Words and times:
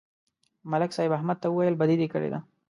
ملک 0.71 0.91
صاحب 0.95 1.11
احمد 1.17 1.37
ته 1.43 1.47
وویل: 1.49 1.79
بدي 1.81 1.95
دې 2.01 2.07
کړې 2.13 2.29
ده 2.33 2.39